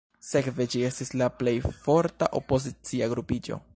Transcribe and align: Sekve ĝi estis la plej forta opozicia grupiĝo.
Sekve 0.27 0.65
ĝi 0.75 0.81
estis 0.87 1.11
la 1.21 1.27
plej 1.41 1.55
forta 1.83 2.31
opozicia 2.41 3.11
grupiĝo. 3.13 3.61